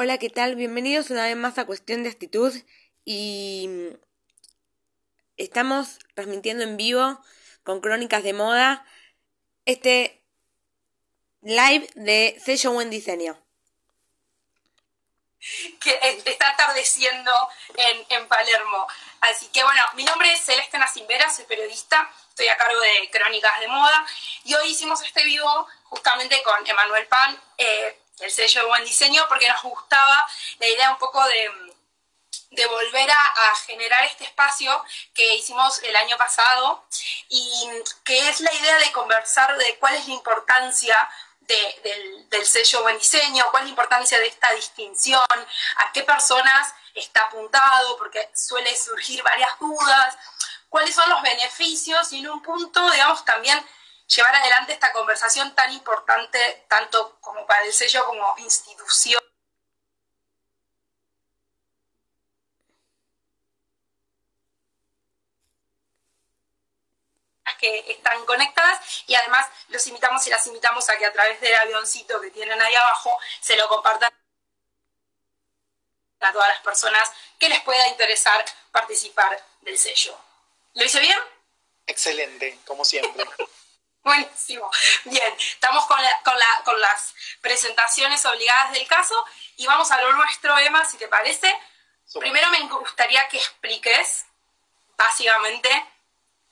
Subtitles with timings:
[0.00, 0.54] Hola, ¿qué tal?
[0.54, 2.54] Bienvenidos una vez más a Cuestión de Actitud
[3.04, 3.68] y
[5.36, 7.20] estamos transmitiendo en vivo
[7.64, 8.86] con Crónicas de Moda
[9.64, 10.22] este
[11.42, 13.44] live de Sello Buen Diseño.
[15.80, 17.32] Que eh, está atardeciendo
[17.74, 18.86] en, en Palermo.
[19.22, 23.58] Así que bueno, mi nombre es Celeste Nacimbera, soy periodista, estoy a cargo de Crónicas
[23.58, 24.06] de Moda
[24.44, 27.42] y hoy hicimos este vivo justamente con Emanuel Pan.
[27.56, 30.26] Eh, el sello de buen diseño, porque nos gustaba
[30.58, 31.50] la idea un poco de,
[32.66, 36.84] volver a, generar este espacio que hicimos el año pasado
[37.28, 37.68] y
[38.04, 41.08] que es la idea de conversar de cuál es la importancia
[41.40, 45.22] del, del, sello buen diseño, cuál es la importancia de esta distinción,
[45.76, 50.16] a qué personas está apuntado, porque suele surgir varias dudas,
[50.68, 53.64] cuáles son los beneficios y en un punto, digamos, también
[54.08, 59.22] llevar adelante esta conversación tan importante, tanto como para el sello como institución.
[67.58, 71.56] que están conectadas y además los invitamos y las invitamos a que a través del
[71.56, 74.12] avioncito que tienen ahí abajo se lo compartan
[76.20, 80.16] a todas las personas que les pueda interesar participar del sello.
[80.74, 81.18] ¿Lo hice bien?
[81.84, 83.24] Excelente, como siempre.
[84.08, 84.70] Buenísimo.
[85.04, 85.98] Bien, estamos con,
[86.64, 89.14] con, las presentaciones obligadas del caso
[89.58, 91.54] y vamos a lo nuestro, Emma, si te parece.
[92.18, 94.24] Primero me gustaría que expliques,
[94.96, 95.68] básicamente,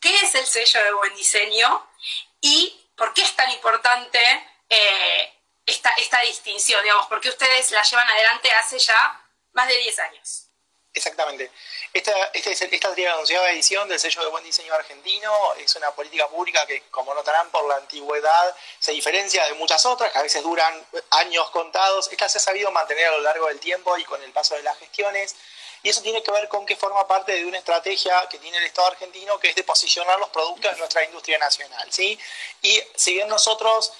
[0.00, 1.88] qué es el sello de buen diseño
[2.42, 4.20] y por qué es tan importante
[4.68, 5.34] eh,
[5.64, 9.18] esta, esta distinción, digamos, porque ustedes la llevan adelante hace ya
[9.54, 10.45] más de 10 años.
[10.96, 11.50] Exactamente.
[11.92, 16.66] Esta, esta, esta anunciada edición del sello de buen diseño argentino es una política pública
[16.66, 20.86] que, como notarán por la antigüedad, se diferencia de muchas otras, que a veces duran
[21.10, 22.08] años contados.
[22.10, 24.62] Esta se ha sabido mantener a lo largo del tiempo y con el paso de
[24.62, 25.36] las gestiones.
[25.82, 28.64] Y eso tiene que ver con que forma parte de una estrategia que tiene el
[28.64, 31.92] Estado argentino, que es de posicionar los productos de nuestra industria nacional.
[31.92, 32.18] ¿sí?
[32.62, 33.92] Y si bien nosotros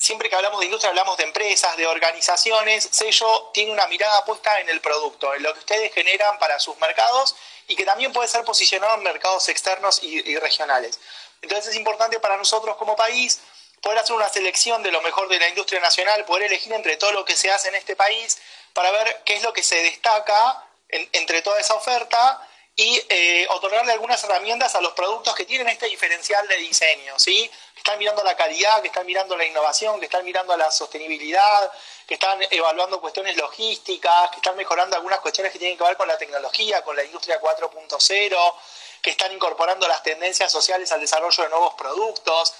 [0.00, 4.58] siempre que hablamos de industria hablamos de empresas, de organizaciones, Sello tiene una mirada puesta
[4.58, 7.36] en el producto, en lo que ustedes generan para sus mercados
[7.68, 10.98] y que también puede ser posicionado en mercados externos y, regionales.
[11.42, 13.40] Entonces es importante para nosotros como país
[13.82, 17.12] poder hacer una selección de lo mejor de la industria nacional, poder elegir entre todo
[17.12, 18.38] lo que se hace en este país
[18.72, 22.40] para ver qué es lo que se destaca entre toda esa oferta
[22.80, 27.50] y eh, otorgarle algunas herramientas a los productos que tienen este diferencial de diseño, ¿sí?
[27.74, 31.70] Que están mirando la calidad, que están mirando la innovación, que están mirando la sostenibilidad,
[32.06, 36.08] que están evaluando cuestiones logísticas, que están mejorando algunas cuestiones que tienen que ver con
[36.08, 38.54] la tecnología, con la industria 4.0,
[39.02, 42.54] que están incorporando las tendencias sociales al desarrollo de nuevos productos.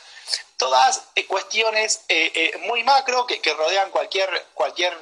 [0.58, 4.94] Todas eh, cuestiones eh, muy macro que, rodean cualquier, cualquier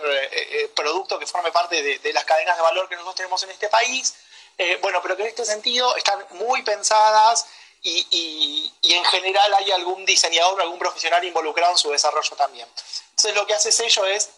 [0.76, 4.14] producto que forme parte de las cadenas de valor que nosotros tenemos en este país
[4.58, 7.46] eh, bueno, pero que en este sentido están muy pensadas
[7.80, 12.66] y, en general hay algún diseñador, algún profesional involucrado en su desarrollo también.
[13.10, 14.30] Entonces lo que hace Sello es,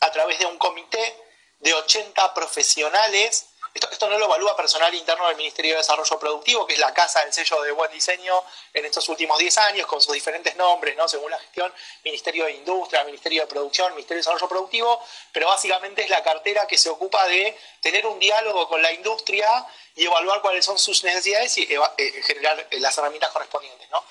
[0.00, 1.16] a través de un comité
[1.58, 6.74] de 80 profesionales, esto, no lo evalúa personal interno del Ministerio de Desarrollo Productivo, que
[6.74, 8.42] es la casa del sello de buen diseño
[8.74, 11.06] en estos últimos 10 años, con sus diferentes nombres, ¿no?
[11.06, 11.72] según la gestión,
[12.04, 15.00] Ministerio de Industria, Ministerio de Producción, Ministerio de Desarrollo Productivo,
[15.32, 19.66] pero básicamente es la cartera que se ocupa de tener un diálogo con la industria
[19.94, 23.88] y evaluar cuáles son sus necesidades y eh, generar eh, las herramientas correspondientes.
[23.90, 24.04] ¿no?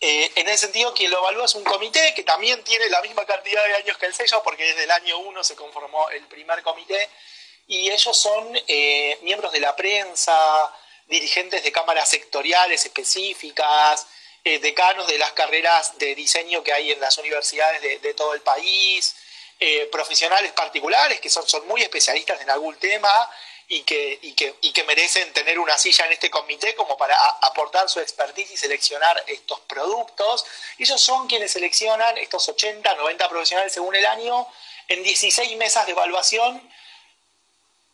[0.00, 3.24] Eh, en ese sentido, quien lo evalúa es un comité que también tiene la misma
[3.24, 6.62] cantidad de años que el sello, porque desde el año 1 se conformó el primer
[6.62, 7.08] comité
[7.70, 10.34] y ellos son eh, miembros de la prensa,
[11.06, 14.08] dirigentes de cámaras sectoriales específicas,
[14.42, 18.40] eh, decanos de las carreras de diseño que hay en las universidades de, todo el
[18.40, 19.14] país,
[19.60, 23.08] eh, profesionales particulares que son, son muy especialistas en algún tema
[23.68, 27.16] y que, y, que, y que merecen tener una silla en este comité como para
[27.40, 30.44] aportar su expertise y seleccionar estos productos.
[30.76, 34.48] Ellos son quienes seleccionan estos 80, 90 profesionales según el año
[34.88, 36.68] en 16 mesas de evaluación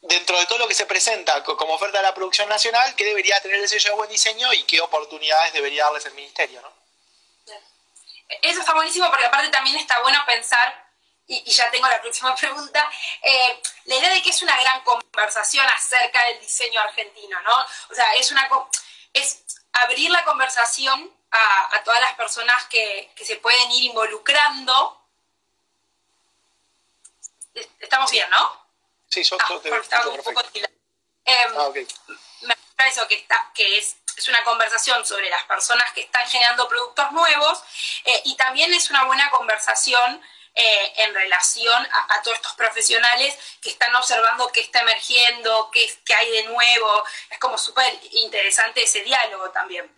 [0.09, 3.41] dentro de todo lo que se presenta como oferta de la producción nacional, qué debería
[3.41, 6.73] tener el sello de buen diseño y qué oportunidades debería darles el ministerio, ¿no?
[8.43, 10.85] Eso está buenísimo porque aparte también está bueno pensar,
[11.29, 12.91] y, ya tengo la próxima pregunta,
[13.23, 17.67] eh, la idea de que es una gran conversación acerca del diseño argentino, ¿no?
[17.91, 18.49] O sea, es una
[19.13, 25.03] es abrir la conversación a, todas las personas que, que se pueden ir involucrando.
[27.81, 28.66] Estamos bien, ¿no?
[29.25, 31.71] Sí, ah, un poco eh, ah,
[32.43, 36.69] Me parece que, está, que es, es, una conversación sobre las personas que están generando
[36.69, 37.63] productos nuevos
[38.05, 40.23] eh, y también es una buena conversación
[40.55, 46.15] eh, en relación a, todos estos profesionales que están observando qué está emergiendo, qué, qué
[46.15, 47.05] hay de nuevo.
[47.31, 49.91] Es como súper interesante ese diálogo también.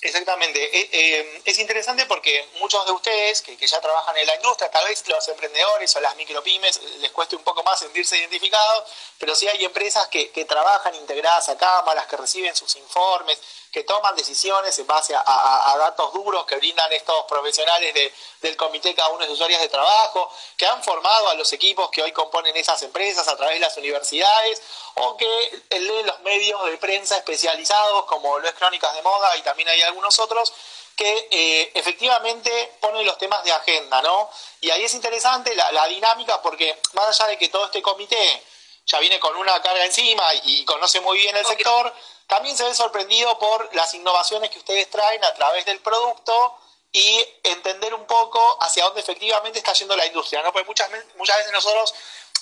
[0.00, 0.62] Exactamente.
[0.78, 4.86] Eh, eh, es interesante porque muchos de ustedes que, ya trabajan en la industria, tal
[4.86, 8.84] vez los emprendedores o las micropymes les cueste un poco más sentirse identificados,
[9.18, 13.38] pero sí hay empresas que, que trabajan integradas a cámaras, que reciben sus informes,
[13.74, 17.92] que toman decisiones en base a, datos duros que brindan estos profesionales
[18.40, 21.90] del comité, cada uno de sus áreas de trabajo, que han formado a los equipos
[21.90, 24.62] que hoy componen esas empresas a través de las universidades,
[24.94, 29.42] o que leen los medios de prensa especializados, como lo es Crónicas de Moda, y
[29.42, 30.52] también hay algunos otros,
[30.96, 34.30] que eh, efectivamente ponen los temas de agenda, ¿no?
[34.60, 38.42] Y ahí es interesante la, dinámica porque más allá de que todo este comité
[38.86, 41.92] ya viene con una carga encima y, conoce muy bien el sector,
[42.26, 46.58] también se ve sorprendido por las innovaciones que ustedes traen a través del producto
[46.92, 50.52] y entender un poco hacia dónde efectivamente está yendo la industria, ¿no?
[50.52, 51.94] Porque muchas, muchas veces nosotros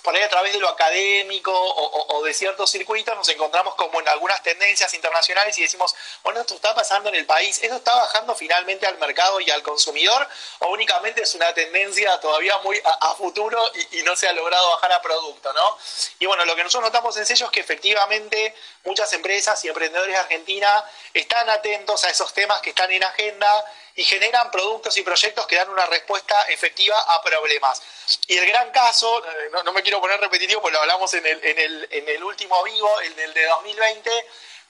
[0.03, 4.09] por ahí a través de lo académico o, de ciertos circuitos nos encontramos como en
[4.09, 8.35] algunas tendencias internacionales y decimos, bueno, esto está pasando en el país, ¿esto está bajando
[8.35, 10.29] finalmente al mercado y al consumidor
[10.61, 13.61] o únicamente es una tendencia todavía muy a, futuro
[13.93, 15.79] y, no se ha logrado bajar a producto, ¿no?
[16.19, 18.55] Y bueno, lo que nosotros notamos en sello es que efectivamente
[18.85, 20.85] muchas empresas y emprendedores de Argentina
[21.15, 25.57] están atentos a esos temas que están en agenda y generan productos y proyectos que
[25.57, 27.83] dan una respuesta efectiva a problemas.
[28.27, 31.45] Y el gran caso, eh, no, me quiero poner repetitivo, porque lo hablamos en el,
[31.45, 34.11] en el, en el último vivo, el del de 2020,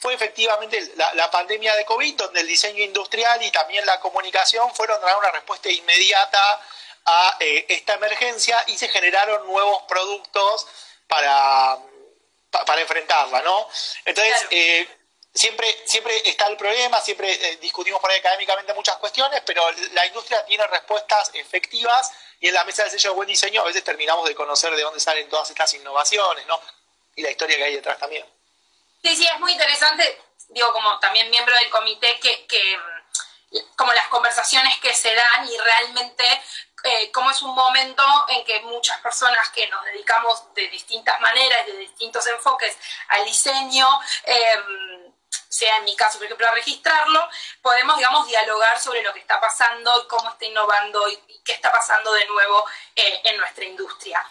[0.03, 5.01] fue efectivamente la, pandemia de COVID, donde el diseño industrial y también la comunicación fueron
[5.01, 6.61] a dar una respuesta inmediata
[7.07, 10.67] a eh, esta emergencia y se generaron nuevos productos
[11.07, 11.79] para,
[12.51, 13.69] para enfrentarla, ¿no?
[14.05, 14.89] Entonces, eh,
[15.35, 19.63] siempre, siempre está el problema, siempre eh, discutimos por ahí académicamente muchas cuestiones, pero
[19.93, 23.65] la industria tiene respuestas efectivas y en la mesa del sello de buen diseño a
[23.65, 26.61] veces terminamos de conocer de dónde salen todas estas innovaciones, ¿no?
[27.15, 28.27] Y la historia que hay detrás también.
[29.03, 32.79] Sí, sí, es muy interesante, digo, como también miembro del comité, que, que
[33.77, 36.25] como las conversaciones que se dan y realmente
[36.85, 41.67] eh, como es un momento en que muchas personas que nos dedicamos de distintas maneras,
[41.67, 42.77] de distintos enfoques
[43.09, 43.87] al diseño,
[44.25, 45.12] eh,
[45.53, 47.21] sea en mi caso, por ejemplo, a registrarlo,
[47.61, 51.71] podemos, digamos, dialogar sobre lo que está pasando y cómo está innovando y, qué está
[51.71, 52.65] pasando de nuevo
[52.97, 54.25] eh, en nuestra industria.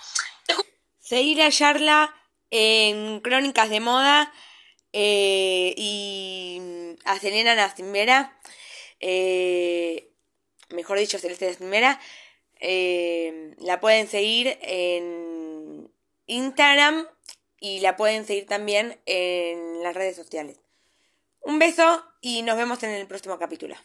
[0.99, 2.15] Seguir la charla
[2.49, 4.33] en Crónicas de Moda
[4.93, 8.39] eh, y a Selena Nastimera,
[8.99, 10.09] eh,
[10.69, 11.99] mejor dicho, Celeste Nastimera,
[13.59, 15.91] la pueden seguir en
[16.25, 17.07] Instagram
[17.59, 20.57] y la pueden seguir también en las redes sociales.
[21.43, 23.75] Un beso y nos vemos en el próximo capítulo.